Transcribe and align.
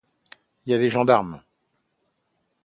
Y 0.65 0.73
a 0.73 0.79
les 0.79 0.89
gendarmes. 0.89 1.43